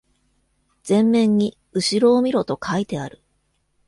[0.87, 3.21] 前面に、「後ろを見ろ」と書いてある。